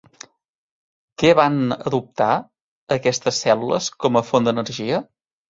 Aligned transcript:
Què 1.23 1.29
van 1.39 1.59
adoptar 1.75 2.31
aquestes 2.97 3.43
cèl·lules 3.47 3.93
com 4.07 4.19
a 4.19 4.25
font 4.33 4.51
d'energia? 4.51 5.05